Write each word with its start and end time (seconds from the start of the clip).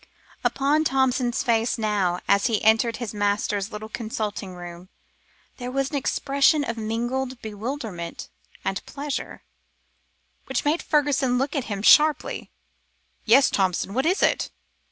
Upon 0.43 0.83
Thompson's 0.83 1.43
face 1.43 1.77
now, 1.77 2.21
as 2.27 2.47
he 2.47 2.59
entered 2.63 2.97
his 2.97 3.13
master's 3.13 3.71
little 3.71 3.87
consulting 3.87 4.55
room, 4.55 4.89
there 5.57 5.69
was 5.69 5.91
an 5.91 5.95
expression 5.95 6.63
of 6.63 6.75
mingled 6.75 7.39
bewilderment 7.43 8.27
and 8.65 8.83
pleasure, 8.87 9.43
which 10.47 10.65
made 10.65 10.81
Fergusson 10.81 11.37
look 11.37 11.55
at 11.55 11.65
him 11.65 11.83
sharply. 11.83 12.49
"Yes, 13.25 13.51
Thompson, 13.51 13.93
what 13.93 14.07
is 14.07 14.23
it?" 14.23 14.49